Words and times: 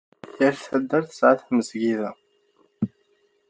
Yal 0.39 0.55
taddart 0.63 1.07
tesɛa 1.09 1.33
tamezgida. 1.39 2.09